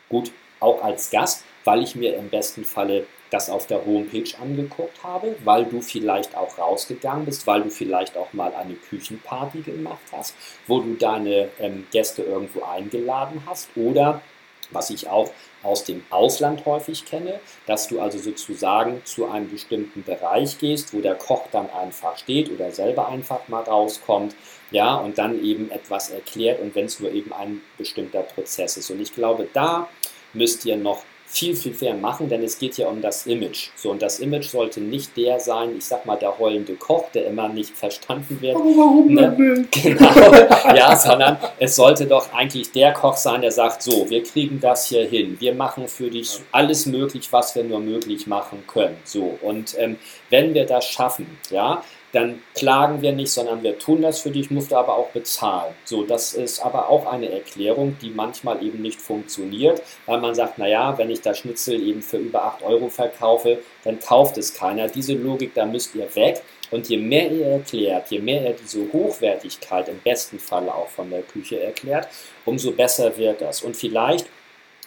gut, 0.08 0.32
auch 0.62 0.82
als 0.82 1.10
Gast, 1.10 1.44
weil 1.66 1.84
ich 1.84 1.96
mir 1.96 2.16
im 2.16 2.30
besten 2.30 2.64
Falle 2.64 3.06
das 3.34 3.50
auf 3.50 3.66
der 3.66 3.84
Homepage 3.84 4.30
angeguckt 4.40 5.04
habe, 5.04 5.36
weil 5.44 5.66
du 5.66 5.82
vielleicht 5.82 6.38
auch 6.38 6.58
rausgegangen 6.60 7.26
bist, 7.26 7.48
weil 7.48 7.64
du 7.64 7.70
vielleicht 7.72 8.16
auch 8.16 8.32
mal 8.32 8.54
eine 8.54 8.76
Küchenparty 8.76 9.62
gemacht 9.62 10.04
hast, 10.12 10.36
wo 10.68 10.80
du 10.80 10.94
deine 10.94 11.50
ähm, 11.60 11.88
Gäste 11.92 12.22
irgendwo 12.22 12.62
eingeladen 12.62 13.42
hast 13.48 13.70
oder 13.76 14.22
was 14.70 14.92
ich 14.92 15.08
auch 15.10 15.32
aus 15.64 15.84
dem 15.84 16.04
Ausland 16.10 16.66
häufig 16.66 17.06
kenne, 17.06 17.40
dass 17.66 17.88
du 17.88 18.00
also 18.00 18.20
sozusagen 18.20 19.02
zu 19.04 19.26
einem 19.28 19.50
bestimmten 19.50 20.04
Bereich 20.04 20.58
gehst, 20.60 20.94
wo 20.94 21.02
der 21.02 21.16
Koch 21.16 21.48
dann 21.52 21.70
einfach 21.72 22.18
steht 22.18 22.52
oder 22.52 22.72
selber 22.72 23.08
einfach 23.08 23.48
mal 23.48 23.64
rauskommt, 23.64 24.36
ja, 24.72 24.96
und 24.96 25.18
dann 25.18 25.44
eben 25.44 25.72
etwas 25.72 26.10
erklärt 26.10 26.60
und 26.62 26.76
wenn 26.76 26.86
es 26.86 27.00
nur 27.00 27.12
eben 27.12 27.34
ein 27.34 27.62
bestimmter 27.78 28.22
Prozess 28.22 28.78
ist. 28.78 28.90
Und 28.92 29.02
ich 29.02 29.14
glaube, 29.14 29.48
da 29.54 29.88
müsst 30.34 30.66
ihr 30.66 30.78
noch 30.78 31.04
viel, 31.34 31.56
viel 31.56 31.76
mehr 31.82 31.96
machen, 31.96 32.30
denn 32.30 32.44
es 32.44 32.60
geht 32.60 32.78
ja 32.78 32.88
um 32.88 33.02
das 33.02 33.26
Image. 33.26 33.70
So, 33.76 33.90
und 33.90 34.04
das 34.04 34.20
Image 34.20 34.46
sollte 34.46 34.80
nicht 34.80 35.18
der 35.18 35.40
sein, 35.40 35.76
ich 35.76 35.86
sag 35.86 36.06
mal, 36.06 36.16
der 36.16 36.38
heulende 36.38 36.76
Koch, 36.76 37.10
der 37.12 37.26
immer 37.26 37.50
nicht 37.50 37.76
verstanden 37.76 38.40
wird. 38.40 38.56
Aber 38.56 38.66
warum 38.66 39.08
ne? 39.12 39.66
Genau, 39.72 40.76
ja, 40.76 40.96
sondern 40.96 41.38
es 41.58 41.76
sollte 41.76 42.06
doch 42.06 42.32
eigentlich 42.34 42.72
der 42.72 42.94
Koch 42.94 43.18
sein, 43.18 43.42
der 43.42 43.52
sagt, 43.52 43.82
so, 43.82 44.08
wir 44.12 44.22
kriegen 44.22 44.60
das 44.60 44.86
hier 44.86 45.06
hin, 45.06 45.36
wir 45.40 45.56
machen 45.56 45.88
für 45.88 46.12
dich 46.12 46.40
alles 46.52 46.86
möglich, 46.86 47.28
was 47.32 47.56
wir 47.56 47.64
nur 47.64 47.80
möglich 47.80 48.28
machen 48.28 48.64
können. 48.68 48.98
So, 49.04 49.40
und 49.42 49.76
ähm, 49.80 49.98
wenn 50.30 50.54
wir 50.54 50.68
das 50.68 50.86
schaffen, 50.86 51.26
ja, 51.50 51.84
dann 52.14 52.44
klagen 52.54 53.02
wir 53.02 53.12
nicht, 53.12 53.32
sondern 53.32 53.64
wir 53.64 53.80
tun 53.80 54.04
das 54.04 54.22
für 54.22 54.30
dich, 54.30 54.52
musst 54.52 54.72
du 54.72 54.76
aber 54.76 54.96
auch 54.96 55.10
bezahlen. 55.10 55.74
So, 55.84 56.04
das 56.04 56.36
ist 56.36 56.64
aber 56.64 56.88
auch 56.88 57.08
eine 57.08 57.30
Erklärung, 57.32 57.98
die 58.02 58.12
manchmal 58.12 58.64
eben 58.64 58.84
nicht 58.84 59.02
funktioniert, 59.02 59.82
weil 60.06 60.22
man 60.22 60.36
sagt, 60.36 60.60
naja, 60.60 60.96
wenn 60.98 61.10
ich 61.10 61.22
das 61.22 61.40
Schnitzel 61.40 61.82
eben 61.82 62.04
für 62.04 62.18
über 62.18 62.44
8 62.44 62.64
Euro 62.64 62.90
verkaufe, 62.90 63.58
dann 63.84 64.00
kauft 64.00 64.38
es 64.38 64.54
keiner. 64.54 64.88
Diese 64.88 65.14
Logik, 65.14 65.56
da 65.56 65.66
müsst 65.66 65.96
ihr 65.96 66.16
weg. 66.16 66.44
Und 66.70 66.88
je 66.88 66.98
mehr 66.98 67.32
ihr 67.32 67.48
erklärt, 67.48 68.10
je 68.12 68.20
mehr 68.20 68.44
ihr 68.44 68.56
diese 68.62 68.92
Hochwertigkeit 68.94 69.90
im 69.90 70.00
besten 70.00 70.40
Falle 70.40 70.74
auch 70.74 70.90
von 70.90 71.10
der 71.10 71.24
Küche 71.24 71.62
erklärt, 71.62 72.08
umso 72.46 72.72
besser 72.72 73.18
wird 73.18 73.42
das. 73.42 73.64
Und 73.64 73.76
vielleicht 73.76 74.28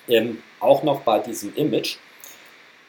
ähm, 0.08 0.42
auch 0.60 0.84
noch 0.84 1.00
bei 1.00 1.18
diesem 1.18 1.54
Image, 1.56 1.96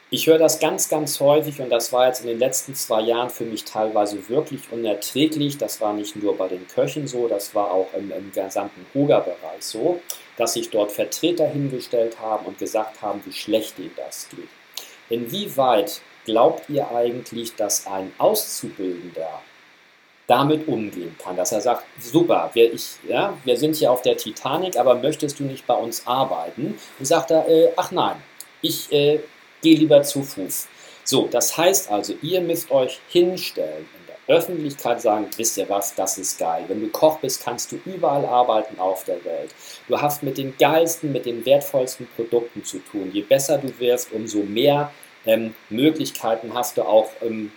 ich 0.09 0.27
höre 0.27 0.37
das 0.37 0.59
ganz, 0.59 0.87
ganz 0.87 1.19
häufig 1.19 1.59
und 1.59 1.69
das 1.69 1.91
war 1.91 2.07
jetzt 2.07 2.21
in 2.21 2.27
den 2.27 2.39
letzten 2.39 2.75
zwei 2.75 3.01
Jahren 3.01 3.29
für 3.29 3.43
mich 3.43 3.65
teilweise 3.65 4.29
wirklich 4.29 4.61
unerträglich. 4.71 5.57
Das 5.57 5.81
war 5.81 5.93
nicht 5.93 6.15
nur 6.15 6.37
bei 6.37 6.47
den 6.47 6.65
Köchen 6.67 7.07
so, 7.07 7.27
das 7.27 7.53
war 7.53 7.71
auch 7.71 7.87
im, 7.93 8.11
im 8.11 8.31
gesamten 8.31 8.85
Huga-Bereich 8.93 9.61
so, 9.61 9.99
dass 10.37 10.53
sich 10.53 10.69
dort 10.69 10.91
Vertreter 10.93 11.47
hingestellt 11.47 12.19
haben 12.21 12.45
und 12.45 12.57
gesagt 12.57 13.01
haben, 13.01 13.21
wie 13.25 13.33
schlecht 13.33 13.77
ihnen 13.79 13.91
das 13.97 14.29
geht. 14.29 14.47
Inwieweit 15.09 16.01
glaubt 16.25 16.69
ihr 16.69 16.89
eigentlich, 16.89 17.55
dass 17.55 17.85
ein 17.85 18.13
Auszubildender 18.17 19.41
damit 20.27 20.67
umgehen 20.67 21.15
kann, 21.17 21.37
dass 21.37 21.53
er 21.53 21.61
sagt, 21.61 21.85
super, 21.99 22.49
wir, 22.53 22.73
ich, 22.73 22.95
ja, 23.07 23.37
wir 23.45 23.57
sind 23.57 23.77
hier 23.77 23.91
auf 23.91 24.01
der 24.01 24.17
Titanic, 24.17 24.77
aber 24.77 24.95
möchtest 24.95 25.39
du 25.39 25.43
nicht 25.43 25.65
bei 25.65 25.73
uns 25.73 26.05
arbeiten? 26.05 26.77
Und 26.99 27.05
sagt 27.05 27.31
er, 27.31 27.47
äh, 27.47 27.71
ach 27.77 27.91
nein, 27.91 28.17
ich 28.61 28.91
äh, 28.91 29.19
geh 29.61 29.75
lieber 29.75 30.03
zu 30.03 30.23
Fuß. 30.23 30.67
So, 31.03 31.27
das 31.27 31.57
heißt 31.57 31.89
also, 31.89 32.15
ihr 32.21 32.41
müsst 32.41 32.69
euch 32.69 32.99
hinstellen 33.07 33.85
in 33.97 34.07
der 34.07 34.35
Öffentlichkeit 34.35 35.01
sagen, 35.01 35.27
wisst 35.37 35.57
ihr 35.57 35.69
was, 35.69 35.95
das 35.95 36.17
ist 36.17 36.37
geil. 36.37 36.65
Wenn 36.67 36.81
du 36.81 36.89
Koch 36.89 37.19
bist, 37.19 37.43
kannst 37.43 37.71
du 37.71 37.79
überall 37.85 38.25
arbeiten 38.25 38.77
auf 38.79 39.05
der 39.05 39.23
Welt. 39.23 39.51
Du 39.87 40.01
hast 40.01 40.21
mit 40.23 40.37
den 40.37 40.57
geilsten, 40.57 41.13
mit 41.13 41.25
den 41.25 41.45
wertvollsten 41.45 42.07
Produkten 42.15 42.63
zu 42.65 42.79
tun. 42.79 43.11
Je 43.13 43.21
besser 43.21 43.57
du 43.57 43.71
wirst, 43.79 44.11
umso 44.11 44.39
mehr 44.39 44.91
ähm, 45.25 45.55
Möglichkeiten 45.69 46.53
hast 46.53 46.77
du 46.77 46.81
auch 46.81 47.09
ähm, 47.21 47.51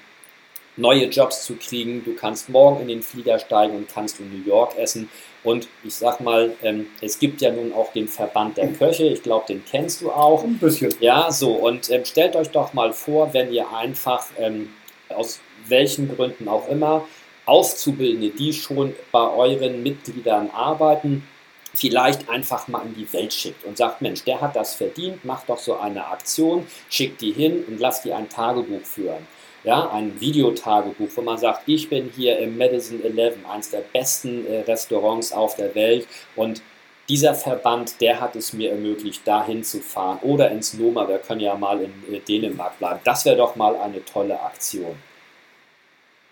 neue 0.81 1.07
Jobs 1.07 1.45
zu 1.45 1.57
kriegen. 1.57 2.05
Du 2.05 2.15
kannst 2.15 2.49
morgen 2.49 2.81
in 2.81 2.89
den 2.89 3.03
Flieger 3.03 3.39
steigen 3.39 3.77
und 3.77 3.89
kannst 3.89 4.19
in 4.21 4.31
New 4.31 4.47
York 4.47 4.77
essen. 4.79 5.09
Und 5.43 5.69
ich 5.85 5.95
sag 5.95 6.21
mal, 6.21 6.55
ähm, 6.63 6.87
es 7.01 7.19
gibt 7.19 7.41
ja 7.41 7.51
nun 7.51 7.73
auch 7.73 7.93
den 7.93 8.09
Verband 8.09 8.57
der 8.57 8.69
Köche. 8.73 9.05
Ich 9.05 9.23
glaube, 9.23 9.47
den 9.49 9.65
kennst 9.65 10.03
du 10.03 10.11
auch. 10.11 10.45
Ein 10.45 10.59
bisschen. 10.59 10.93
Ja, 11.01 11.31
so. 11.31 11.53
Und 11.53 11.91
ähm, 11.91 12.05
stellt 12.05 12.37
euch 12.37 12.51
doch 12.51 12.73
mal 12.75 12.93
vor, 12.93 13.33
wenn 13.33 13.53
ihr 13.53 13.73
einfach 13.73 14.27
ähm, 14.39 14.71
aus 15.09 15.41
welchen 15.67 16.15
Gründen 16.15 16.49
auch 16.49 16.69
immer 16.69 17.07
Auszubildende, 17.47 18.31
die 18.31 18.53
schon 18.53 18.95
bei 19.13 19.29
euren 19.29 19.83
Mitgliedern 19.83 20.51
arbeiten, 20.51 21.27
vielleicht 21.75 22.29
einfach 22.29 22.69
mal 22.69 22.83
in 22.85 22.95
die 22.95 23.13
Welt 23.13 23.33
schickt 23.33 23.65
und 23.65 23.77
sagt, 23.77 24.03
Mensch, 24.03 24.25
der 24.25 24.41
hat 24.41 24.57
das 24.57 24.75
verdient, 24.75 25.25
macht 25.25 25.49
doch 25.49 25.59
so 25.59 25.77
eine 25.77 26.07
Aktion, 26.07 26.67
schickt 26.89 27.21
die 27.21 27.33
hin 27.33 27.65
und 27.67 27.81
lasst 27.81 28.05
die 28.05 28.13
ein 28.13 28.29
Tagebuch 28.29 28.83
führen 28.83 29.27
ja, 29.65 29.91
ein 29.91 30.21
Videotagebuch, 30.21 31.09
wo 31.15 31.23
man 31.23 31.39
sagt, 31.39 31.63
ich 31.67 31.89
bin 31.89 32.11
hier 32.15 32.39
im 32.39 32.57
Madison 32.57 33.03
11, 33.03 33.37
eines 33.51 33.71
der 33.71 33.83
besten 33.93 34.47
äh, 34.47 34.61
Restaurants 34.61 35.33
auf 35.33 35.57
der 35.57 35.75
Welt 35.75 36.07
und 36.37 36.63
dieser 37.09 37.35
Verband, 37.35 38.01
der 38.01 38.21
hat 38.21 38.37
es 38.37 38.53
mir 38.53 38.71
ermöglicht, 38.71 39.27
dahin 39.27 39.65
zu 39.65 39.81
fahren 39.81 40.21
oder 40.23 40.51
ins 40.51 40.75
Noma, 40.75 41.09
wir 41.09 41.19
können 41.19 41.41
ja 41.41 41.55
mal 41.57 41.81
in 41.83 42.15
äh, 42.15 42.21
Dänemark 42.21 42.79
bleiben. 42.79 43.01
Das 43.05 43.25
wäre 43.25 43.37
doch 43.37 43.57
mal 43.57 43.77
eine 43.77 44.05
tolle 44.05 44.41
Aktion. 44.41 44.95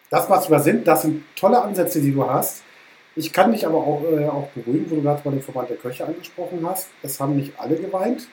Das, 0.09 0.31
was 0.31 0.49
wir 0.49 0.61
sind, 0.61 0.87
das 0.87 1.03
sind 1.03 1.25
tolle 1.37 1.61
Ansätze, 1.61 2.01
die 2.01 2.13
du 2.13 2.25
hast. 2.25 2.63
Ich 3.17 3.33
kann 3.33 3.53
dich 3.53 3.67
aber 3.67 3.79
auch, 3.79 4.03
äh, 4.05 4.27
auch 4.29 4.49
beruhigen, 4.55 4.89
wo 4.89 4.95
du 4.95 5.03
gerade 5.03 5.21
mal 5.25 5.33
den 5.33 5.43
Verband 5.43 5.69
der 5.69 5.77
Köche 5.77 6.07
angesprochen 6.07 6.65
hast. 6.65 6.89
Es 7.03 7.19
haben 7.21 7.37
nicht 7.37 7.53
alle 7.59 7.77
geweint. 7.77 8.29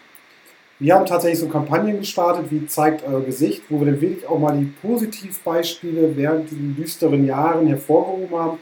Wir 0.77 0.93
haben 0.93 1.05
tatsächlich 1.05 1.39
so 1.39 1.47
Kampagnen 1.47 1.99
gestartet, 1.99 2.47
wie 2.49 2.65
zeigt 2.67 3.07
euer 3.07 3.21
Gesicht, 3.21 3.63
wo 3.69 3.79
wir 3.79 3.85
dann 3.85 4.01
wirklich 4.01 4.27
auch 4.27 4.37
mal 4.37 4.57
die 4.57 4.65
Positivbeispiele 4.81 6.17
während 6.17 6.51
diesen 6.51 6.75
düsteren 6.75 7.25
Jahren 7.25 7.67
hervorgehoben 7.67 8.37
haben, 8.37 8.57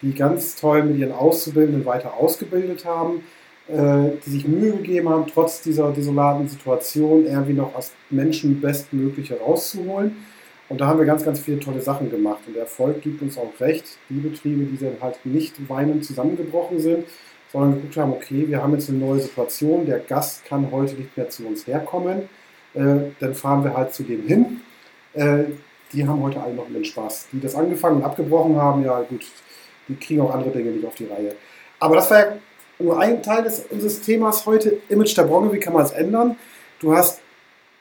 die 0.00 0.14
ganz 0.14 0.56
toll 0.56 0.82
mit 0.84 0.96
ihren 0.96 1.12
Auszubildenden 1.12 1.84
weiter 1.84 2.14
ausgebildet 2.14 2.86
haben, 2.86 3.22
äh, 3.68 4.12
die 4.24 4.30
sich 4.30 4.48
Mühe 4.48 4.72
gegeben 4.72 5.10
haben, 5.10 5.26
trotz 5.26 5.60
dieser 5.60 5.92
desolaten 5.92 6.48
Situation 6.48 7.26
irgendwie 7.26 7.52
noch 7.52 7.74
aus 7.74 7.92
Menschen 8.08 8.62
bestmöglich 8.62 9.28
herauszuholen. 9.28 10.16
Und 10.70 10.80
da 10.80 10.86
haben 10.86 10.98
wir 10.98 11.06
ganz, 11.06 11.22
ganz 11.22 11.40
viele 11.40 11.60
tolle 11.60 11.82
Sachen 11.82 12.10
gemacht. 12.10 12.40
Und 12.46 12.54
der 12.54 12.62
Erfolg 12.62 13.02
gibt 13.02 13.20
uns 13.20 13.36
auch 13.36 13.52
recht. 13.60 13.84
Die 14.08 14.20
Betriebe, 14.20 14.64
die 14.64 14.78
dann 14.78 14.96
halt 15.02 15.18
nicht 15.24 15.54
weinend 15.68 16.04
zusammengebrochen 16.04 16.78
sind, 16.78 17.04
sondern 17.52 17.74
geguckt 17.74 17.96
haben, 17.96 18.12
okay, 18.12 18.46
wir 18.46 18.62
haben 18.62 18.72
jetzt 18.74 18.88
eine 18.88 18.98
neue 18.98 19.20
Situation, 19.20 19.86
der 19.86 20.00
Gast 20.00 20.44
kann 20.44 20.70
heute 20.70 20.94
nicht 20.94 21.16
mehr 21.16 21.28
zu 21.28 21.46
uns 21.46 21.66
herkommen, 21.66 22.28
äh, 22.74 23.10
dann 23.20 23.34
fahren 23.34 23.64
wir 23.64 23.76
halt 23.76 23.94
zu 23.94 24.02
dem 24.02 24.26
hin. 24.26 24.60
Äh, 25.14 25.44
die 25.92 26.06
haben 26.06 26.22
heute 26.22 26.40
alle 26.40 26.54
noch 26.54 26.66
einen 26.66 26.84
Spaß. 26.84 27.28
Die 27.32 27.40
das 27.40 27.54
angefangen 27.54 27.98
und 27.98 28.04
abgebrochen 28.04 28.56
haben, 28.56 28.84
ja 28.84 29.00
gut, 29.00 29.24
die 29.88 29.96
kriegen 29.96 30.20
auch 30.20 30.34
andere 30.34 30.50
Dinge 30.50 30.70
nicht 30.70 30.86
auf 30.86 30.94
die 30.94 31.06
Reihe. 31.06 31.34
Aber 31.80 31.96
das 31.96 32.10
war 32.10 32.18
ja 32.18 32.32
nur 32.78 33.00
ein 33.00 33.22
Teil 33.22 33.42
des, 33.42 33.64
unseres 33.70 34.00
Themas 34.02 34.44
heute, 34.46 34.78
Image 34.88 35.16
der 35.16 35.24
Branche, 35.24 35.52
wie 35.52 35.58
kann 35.58 35.72
man 35.72 35.84
es 35.84 35.92
ändern? 35.92 36.36
Du 36.80 36.94
hast 36.94 37.20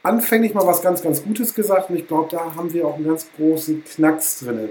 anfänglich 0.04 0.54
mal 0.54 0.66
was 0.66 0.82
ganz, 0.82 1.02
ganz 1.02 1.24
Gutes 1.24 1.54
gesagt 1.54 1.90
und 1.90 1.98
ich 1.98 2.08
glaube, 2.08 2.30
da 2.32 2.56
haben 2.56 2.74
wir 2.74 2.88
auch 2.88 2.96
einen 2.96 3.06
ganz 3.06 3.28
großen 3.36 3.84
Knacks 3.84 4.40
drin. 4.40 4.70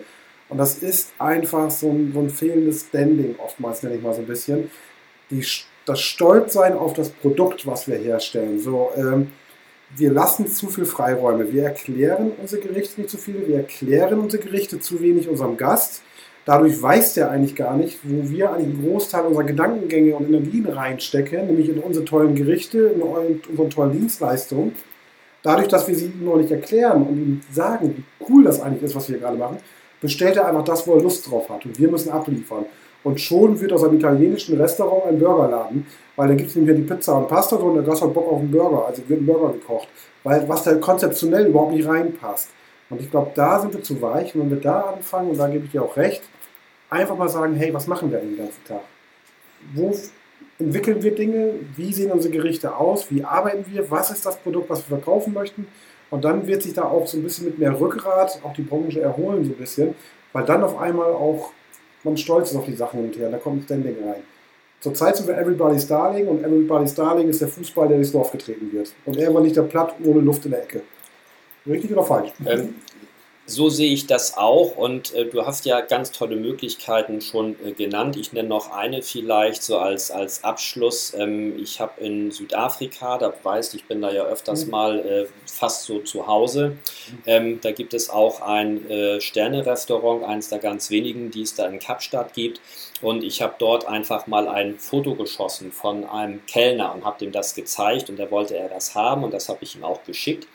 Und 0.48 0.58
das 0.58 0.78
ist 0.78 1.12
einfach 1.18 1.70
so 1.70 1.90
ein, 1.90 2.12
so 2.12 2.20
ein 2.20 2.30
fehlendes 2.30 2.86
Standing, 2.88 3.34
oftmals 3.38 3.82
nenne 3.82 3.96
ich 3.96 4.02
mal 4.02 4.14
so 4.14 4.20
ein 4.20 4.26
bisschen 4.26 4.70
die, 5.30 5.44
das 5.84 6.00
Stolzsein 6.00 6.74
auf 6.74 6.92
das 6.92 7.10
Produkt, 7.10 7.66
was 7.66 7.88
wir 7.88 7.96
herstellen. 7.96 8.60
So, 8.60 8.90
ähm, 8.96 9.28
wir 9.96 10.12
lassen 10.12 10.46
zu 10.46 10.68
viel 10.68 10.84
Freiräume. 10.84 11.52
Wir 11.52 11.64
erklären 11.64 12.32
unsere 12.40 12.60
Gerichte 12.62 13.00
nicht 13.00 13.10
zu 13.10 13.18
viel. 13.18 13.46
Wir 13.46 13.58
erklären 13.58 14.18
unsere 14.18 14.42
Gerichte 14.42 14.80
zu 14.80 15.00
wenig 15.00 15.28
unserem 15.28 15.56
Gast. 15.56 16.02
Dadurch 16.44 16.80
weiß 16.80 17.14
der 17.14 17.30
eigentlich 17.30 17.56
gar 17.56 17.76
nicht, 17.76 17.98
wo 18.04 18.28
wir 18.28 18.52
eigentlich 18.52 18.74
einen 18.74 18.88
Großteil 18.88 19.24
unserer 19.24 19.44
Gedankengänge 19.44 20.14
und 20.14 20.28
Energien 20.28 20.66
reinstecken, 20.66 21.46
nämlich 21.46 21.68
in 21.68 21.78
unsere 21.78 22.04
tollen 22.04 22.36
Gerichte, 22.36 22.78
in 22.94 23.02
unsere 23.02 23.68
tollen 23.68 23.92
Dienstleistungen. 23.92 24.72
Dadurch, 25.42 25.68
dass 25.68 25.88
wir 25.88 25.94
sie 25.94 26.06
ihm 26.06 26.24
noch 26.24 26.36
nicht 26.36 26.50
erklären 26.50 27.02
und 27.02 27.16
ihm 27.16 27.40
sagen, 27.52 27.96
wie 27.96 28.24
cool 28.28 28.44
das 28.44 28.60
eigentlich 28.60 28.84
ist, 28.84 28.94
was 28.94 29.08
wir 29.08 29.18
gerade 29.18 29.36
machen, 29.36 29.58
bestellt 30.06 30.36
er 30.36 30.46
einfach 30.46 30.64
das, 30.64 30.86
wo 30.86 30.94
er 30.94 31.02
Lust 31.02 31.28
drauf 31.30 31.48
hat. 31.48 31.64
Und 31.64 31.78
wir 31.78 31.88
müssen 31.88 32.10
abliefern. 32.10 32.64
Und 33.02 33.20
schon 33.20 33.60
wird 33.60 33.72
aus 33.72 33.84
einem 33.84 33.98
italienischen 33.98 34.60
Restaurant 34.60 35.06
ein 35.06 35.18
Burgerladen, 35.18 35.86
weil 36.16 36.28
dann 36.28 36.36
gibt 36.36 36.50
es 36.50 36.56
nämlich 36.56 36.76
die 36.76 36.82
Pizza 36.82 37.16
und 37.16 37.28
Pasta 37.28 37.56
und 37.56 37.74
der 37.74 37.84
Gast 37.84 38.02
hat 38.02 38.12
Bock 38.14 38.32
auf 38.32 38.40
einen 38.40 38.50
Burger. 38.50 38.86
Also 38.86 39.08
wird 39.08 39.20
ein 39.20 39.26
Burger 39.26 39.52
gekocht, 39.52 39.88
weil 40.24 40.48
was 40.48 40.64
da 40.64 40.74
konzeptionell 40.74 41.46
überhaupt 41.46 41.72
nicht 41.72 41.86
reinpasst. 41.86 42.50
Und 42.88 43.00
ich 43.00 43.10
glaube, 43.10 43.32
da 43.34 43.60
sind 43.60 43.74
wir 43.74 43.82
zu 43.82 44.00
weich. 44.00 44.34
Und 44.34 44.42
wenn 44.42 44.50
wir 44.50 44.60
da 44.60 44.80
anfangen, 44.80 45.30
und 45.30 45.38
da 45.38 45.48
gebe 45.48 45.64
ich 45.66 45.72
dir 45.72 45.82
auch 45.82 45.96
recht, 45.96 46.22
einfach 46.90 47.16
mal 47.16 47.28
sagen, 47.28 47.54
hey, 47.54 47.72
was 47.74 47.86
machen 47.86 48.10
wir 48.10 48.18
den 48.18 48.36
ganzen 48.36 48.64
Tag? 48.64 48.82
Wo 49.74 49.92
entwickeln 50.58 51.02
wir 51.02 51.14
Dinge? 51.14 51.54
Wie 51.76 51.92
sehen 51.92 52.12
unsere 52.12 52.32
Gerichte 52.32 52.76
aus? 52.76 53.10
Wie 53.10 53.24
arbeiten 53.24 53.64
wir? 53.68 53.90
Was 53.90 54.10
ist 54.10 54.24
das 54.24 54.36
Produkt, 54.36 54.70
was 54.70 54.88
wir 54.88 54.98
verkaufen 54.98 55.32
möchten? 55.32 55.66
Und 56.10 56.24
dann 56.24 56.46
wird 56.46 56.62
sich 56.62 56.74
da 56.74 56.84
auch 56.84 57.06
so 57.06 57.16
ein 57.16 57.22
bisschen 57.22 57.46
mit 57.46 57.58
mehr 57.58 57.78
Rückgrat 57.78 58.40
auch 58.44 58.52
die 58.52 58.62
Branche 58.62 59.00
erholen, 59.00 59.44
so 59.44 59.50
ein 59.50 59.56
bisschen, 59.56 59.94
weil 60.32 60.44
dann 60.44 60.62
auf 60.62 60.78
einmal 60.78 61.12
auch 61.12 61.52
man 62.06 62.16
stolz 62.16 62.50
ist 62.50 62.56
auf 62.56 62.64
die 62.64 62.74
Sachen 62.74 63.04
und 63.04 63.16
her. 63.16 63.30
Da 63.30 63.38
kommt 63.38 63.60
ein 63.60 63.64
Standing 63.64 63.96
rein. 64.06 64.22
Zurzeit 64.80 65.16
sind 65.16 65.26
wir 65.26 65.36
Everybody's 65.36 65.86
Darling 65.86 66.28
und 66.28 66.44
Everybody's 66.44 66.94
Darling 66.94 67.28
ist 67.28 67.40
der 67.40 67.48
Fußball, 67.48 67.88
der 67.88 67.96
durchs 67.96 68.12
Dorf 68.12 68.30
getreten 68.30 68.70
wird. 68.72 68.92
Und 69.04 69.16
er 69.16 69.34
war 69.34 69.42
nicht 69.42 69.56
der 69.56 69.62
Platt 69.62 69.94
ohne 70.04 70.20
Luft 70.20 70.44
in 70.44 70.52
der 70.52 70.62
Ecke. 70.62 70.82
Richtig 71.66 71.90
oder 71.92 72.04
falsch? 72.04 72.32
Ähm, 72.46 72.74
so 73.46 73.68
sehe 73.68 73.92
ich 73.92 74.08
das 74.08 74.36
auch 74.36 74.76
und 74.76 75.14
äh, 75.14 75.24
du 75.24 75.46
hast 75.46 75.64
ja 75.66 75.80
ganz 75.80 76.10
tolle 76.10 76.34
Möglichkeiten 76.34 77.20
schon 77.20 77.54
äh, 77.64 77.72
genannt. 77.72 78.16
Ich 78.16 78.32
nenne 78.32 78.48
noch 78.48 78.72
eine 78.72 79.02
vielleicht 79.02 79.62
so 79.62 79.78
als, 79.78 80.10
als 80.10 80.42
Abschluss. 80.42 81.14
Ähm, 81.16 81.56
ich 81.56 81.80
habe 81.80 82.00
in 82.00 82.32
Südafrika, 82.32 83.18
da 83.18 83.32
weißt 83.40 83.74
ich 83.76 83.84
bin 83.84 84.02
da 84.02 84.10
ja 84.10 84.24
öfters 84.24 84.64
mhm. 84.64 84.70
mal 84.72 84.98
äh, 84.98 85.26
fast 85.46 85.84
so 85.84 86.00
zu 86.00 86.26
Hause. 86.26 86.76
Ähm, 87.24 87.60
da 87.60 87.70
gibt 87.70 87.94
es 87.94 88.10
auch 88.10 88.40
ein 88.40 88.90
äh, 88.90 89.20
Sterne-Restaurant, 89.20 90.24
eines 90.24 90.48
der 90.48 90.58
ganz 90.58 90.90
wenigen, 90.90 91.30
die 91.30 91.42
es 91.42 91.54
da 91.54 91.66
in 91.66 91.78
Kapstadt 91.78 92.34
gibt. 92.34 92.60
Und 93.00 93.22
ich 93.22 93.42
habe 93.42 93.54
dort 93.58 93.86
einfach 93.86 94.26
mal 94.26 94.48
ein 94.48 94.78
Foto 94.78 95.14
geschossen 95.14 95.70
von 95.70 96.04
einem 96.04 96.44
Kellner 96.46 96.94
und 96.94 97.04
habe 97.04 97.18
dem 97.20 97.30
das 97.30 97.54
gezeigt 97.54 98.10
und 98.10 98.18
da 98.18 98.30
wollte 98.30 98.56
er 98.56 98.68
das 98.68 98.94
haben 98.94 99.22
und 99.22 99.32
das 99.32 99.48
habe 99.48 99.58
ich 99.60 99.76
ihm 99.76 99.84
auch 99.84 100.02
geschickt. 100.04 100.48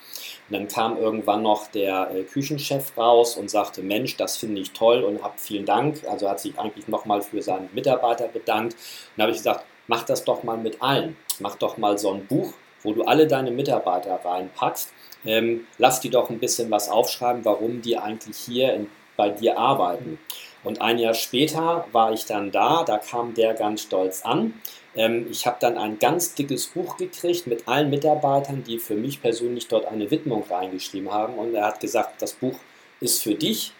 Und 0.51 0.57
dann 0.57 0.67
kam 0.67 0.97
irgendwann 0.97 1.43
noch 1.43 1.67
der 1.67 2.11
äh, 2.13 2.23
Küchenchef 2.23 2.97
raus 2.97 3.37
und 3.37 3.49
sagte, 3.49 3.81
Mensch, 3.81 4.17
das 4.17 4.35
finde 4.35 4.59
ich 4.59 4.71
toll 4.71 5.01
und 5.01 5.23
hab 5.23 5.39
vielen 5.39 5.65
Dank. 5.65 6.03
Also 6.09 6.29
hat 6.29 6.41
sich 6.41 6.59
eigentlich 6.59 6.89
nochmal 6.89 7.21
für 7.21 7.41
seinen 7.41 7.69
Mitarbeiter 7.73 8.27
bedankt. 8.27 8.75
Und 9.15 9.21
habe 9.21 9.31
ich 9.31 9.37
gesagt, 9.37 9.63
mach 9.87 10.03
das 10.03 10.25
doch 10.25 10.43
mal 10.43 10.57
mit 10.57 10.81
allen. 10.81 11.15
Mach 11.39 11.55
doch 11.55 11.77
mal 11.77 11.97
so 11.97 12.11
ein 12.11 12.27
Buch, 12.27 12.51
wo 12.83 12.91
du 12.91 13.03
alle 13.05 13.27
deine 13.27 13.49
Mitarbeiter 13.49 14.19
reinpackst. 14.25 14.91
Ähm, 15.23 15.67
lass 15.77 16.01
die 16.01 16.09
doch 16.09 16.29
ein 16.29 16.39
bisschen 16.39 16.69
was 16.69 16.89
aufschreiben, 16.89 17.45
warum 17.45 17.81
die 17.81 17.97
eigentlich 17.97 18.35
hier 18.35 18.73
in, 18.73 18.89
bei 19.15 19.29
dir 19.29 19.57
arbeiten. 19.57 20.19
Und 20.63 20.81
ein 20.81 20.99
Jahr 20.99 21.13
später 21.13 21.85
war 21.91 22.13
ich 22.13 22.25
dann 22.25 22.51
da, 22.51 22.83
da 22.83 22.97
kam 22.97 23.33
der 23.33 23.53
ganz 23.53 23.81
stolz 23.81 24.23
an 24.23 24.53
ähm, 24.95 25.27
ich 25.29 25.45
habe 25.45 25.57
dann 25.59 25.77
ein 25.77 25.99
ganz 25.99 26.35
dickes 26.35 26.67
Buch 26.67 26.97
gekriegt 26.97 27.47
mit 27.47 27.67
allen 27.67 27.89
Mitarbeitern, 27.89 28.63
die 28.63 28.79
für 28.79 28.95
mich 28.95 29.21
persönlich 29.21 29.67
dort 29.67 29.85
eine 29.85 30.11
Widmung 30.11 30.43
reingeschrieben 30.49 31.11
haben. 31.11 31.35
Und 31.35 31.55
er 31.55 31.65
hat 31.67 31.79
gesagt, 31.79 32.21
das 32.21 32.33
Buch 32.33 32.55
ist 32.99 33.23
für 33.23 33.35
dich. 33.35 33.73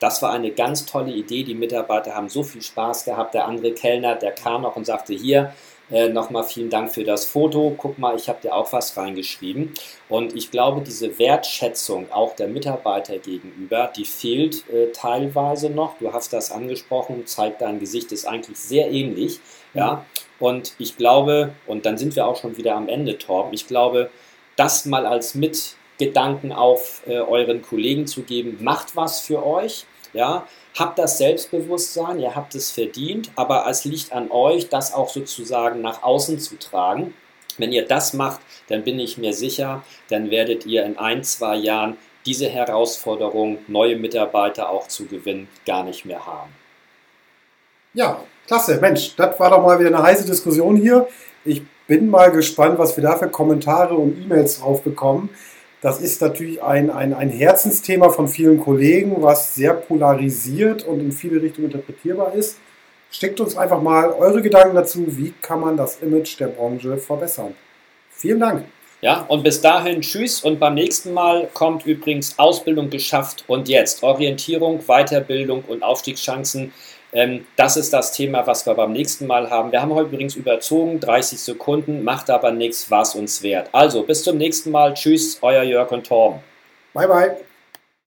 Das 0.00 0.22
war 0.22 0.32
eine 0.32 0.52
ganz 0.52 0.86
tolle 0.86 1.12
Idee. 1.12 1.42
Die 1.42 1.54
Mitarbeiter 1.54 2.14
haben 2.14 2.28
so 2.28 2.42
viel 2.42 2.62
Spaß 2.62 3.04
gehabt. 3.04 3.34
Der 3.34 3.46
andere 3.46 3.72
Kellner, 3.72 4.14
der 4.14 4.32
kam 4.32 4.62
noch 4.62 4.76
und 4.76 4.84
sagte, 4.84 5.14
hier, 5.14 5.52
äh, 5.90 6.08
Nochmal 6.08 6.44
vielen 6.44 6.70
Dank 6.70 6.92
für 6.92 7.04
das 7.04 7.24
Foto. 7.24 7.74
Guck 7.76 7.98
mal, 7.98 8.16
ich 8.16 8.28
habe 8.28 8.40
dir 8.42 8.54
auch 8.54 8.72
was 8.72 8.96
reingeschrieben. 8.96 9.72
Und 10.08 10.36
ich 10.36 10.50
glaube, 10.50 10.82
diese 10.82 11.18
Wertschätzung 11.18 12.12
auch 12.12 12.36
der 12.36 12.48
Mitarbeiter 12.48 13.18
gegenüber, 13.18 13.90
die 13.96 14.04
fehlt 14.04 14.68
äh, 14.70 14.92
teilweise 14.92 15.70
noch. 15.70 15.98
Du 15.98 16.12
hast 16.12 16.32
das 16.32 16.50
angesprochen, 16.50 17.26
zeigt 17.26 17.62
dein 17.62 17.80
Gesicht 17.80 18.12
ist 18.12 18.26
eigentlich 18.26 18.58
sehr 18.58 18.90
ähnlich. 18.90 19.40
Ja. 19.74 20.04
Und 20.38 20.74
ich 20.78 20.96
glaube, 20.96 21.54
und 21.66 21.86
dann 21.86 21.98
sind 21.98 22.16
wir 22.16 22.26
auch 22.26 22.36
schon 22.36 22.56
wieder 22.56 22.76
am 22.76 22.88
Ende, 22.88 23.18
Torben, 23.18 23.52
ich 23.52 23.66
glaube, 23.66 24.10
das 24.56 24.84
mal 24.86 25.06
als 25.06 25.34
Mitgedanken 25.34 26.52
auf 26.52 27.02
äh, 27.06 27.18
euren 27.18 27.62
Kollegen 27.62 28.06
zu 28.06 28.22
geben, 28.22 28.58
macht 28.60 28.96
was 28.96 29.20
für 29.20 29.44
euch. 29.44 29.86
Ja, 30.12 30.46
habt 30.78 30.98
das 30.98 31.18
Selbstbewusstsein, 31.18 32.18
ihr 32.18 32.34
habt 32.34 32.54
es 32.54 32.70
verdient, 32.70 33.30
aber 33.36 33.66
es 33.68 33.84
liegt 33.84 34.12
an 34.12 34.30
euch, 34.30 34.68
das 34.68 34.94
auch 34.94 35.08
sozusagen 35.08 35.80
nach 35.80 36.02
außen 36.02 36.38
zu 36.38 36.58
tragen. 36.58 37.14
Wenn 37.58 37.72
ihr 37.72 37.86
das 37.86 38.12
macht, 38.12 38.40
dann 38.68 38.84
bin 38.84 38.98
ich 38.98 39.18
mir 39.18 39.32
sicher, 39.32 39.82
dann 40.08 40.30
werdet 40.30 40.64
ihr 40.66 40.84
in 40.84 40.96
ein, 40.96 41.24
zwei 41.24 41.56
Jahren 41.56 41.96
diese 42.24 42.48
Herausforderung, 42.48 43.58
neue 43.68 43.96
Mitarbeiter 43.96 44.70
auch 44.70 44.88
zu 44.88 45.06
gewinnen, 45.06 45.48
gar 45.66 45.82
nicht 45.82 46.04
mehr 46.04 46.24
haben. 46.24 46.52
Ja, 47.94 48.20
klasse. 48.46 48.78
Mensch, 48.80 49.16
das 49.16 49.38
war 49.40 49.50
doch 49.50 49.62
mal 49.62 49.78
wieder 49.78 49.88
eine 49.88 50.02
heiße 50.02 50.26
Diskussion 50.26 50.76
hier. 50.76 51.08
Ich 51.44 51.62
bin 51.86 52.10
mal 52.10 52.30
gespannt, 52.30 52.78
was 52.78 52.96
wir 52.96 53.02
da 53.02 53.16
für 53.16 53.28
Kommentare 53.28 53.94
und 53.94 54.22
E-Mails 54.22 54.60
drauf 54.60 54.82
bekommen. 54.82 55.30
Das 55.80 56.00
ist 56.00 56.20
natürlich 56.20 56.62
ein, 56.62 56.90
ein, 56.90 57.14
ein 57.14 57.30
Herzensthema 57.30 58.08
von 58.08 58.26
vielen 58.26 58.60
Kollegen, 58.60 59.22
was 59.22 59.54
sehr 59.54 59.74
polarisiert 59.74 60.84
und 60.84 61.00
in 61.00 61.12
viele 61.12 61.40
Richtungen 61.40 61.66
interpretierbar 61.66 62.34
ist. 62.34 62.58
Schickt 63.10 63.40
uns 63.40 63.56
einfach 63.56 63.80
mal 63.80 64.10
eure 64.10 64.42
Gedanken 64.42 64.74
dazu, 64.74 65.04
wie 65.16 65.32
kann 65.40 65.60
man 65.60 65.76
das 65.76 66.00
Image 66.02 66.38
der 66.40 66.48
Branche 66.48 66.98
verbessern. 66.98 67.54
Vielen 68.10 68.40
Dank. 68.40 68.64
Ja, 69.00 69.24
und 69.28 69.44
bis 69.44 69.60
dahin 69.60 70.00
tschüss 70.00 70.40
und 70.40 70.58
beim 70.58 70.74
nächsten 70.74 71.14
Mal 71.14 71.48
kommt 71.54 71.86
übrigens 71.86 72.36
Ausbildung 72.36 72.90
geschafft 72.90 73.44
und 73.46 73.68
jetzt 73.68 74.02
Orientierung, 74.02 74.80
Weiterbildung 74.88 75.62
und 75.68 75.84
Aufstiegschancen. 75.84 76.72
Ähm, 77.12 77.46
das 77.56 77.76
ist 77.76 77.92
das 77.92 78.12
Thema, 78.12 78.46
was 78.46 78.66
wir 78.66 78.74
beim 78.74 78.92
nächsten 78.92 79.26
Mal 79.26 79.50
haben. 79.50 79.72
Wir 79.72 79.80
haben 79.80 79.94
heute 79.94 80.08
übrigens 80.08 80.36
überzogen, 80.36 81.00
30 81.00 81.40
Sekunden, 81.40 82.04
macht 82.04 82.30
aber 82.30 82.50
nichts, 82.50 82.90
was 82.90 83.14
uns 83.14 83.42
wert. 83.42 83.70
Also 83.72 84.02
bis 84.02 84.24
zum 84.24 84.36
nächsten 84.36 84.70
Mal. 84.70 84.94
Tschüss, 84.94 85.38
euer 85.40 85.62
Jörg 85.62 85.90
und 85.90 86.06
Torben. 86.06 86.40
Bye, 86.92 87.08
bye. 87.08 87.48